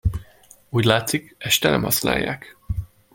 [0.69, 2.57] Úgy látszik, este nem használják.